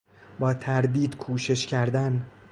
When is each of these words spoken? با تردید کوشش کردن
با 0.39 0.53
تردید 0.53 1.17
کوشش 1.17 1.67
کردن 1.67 2.25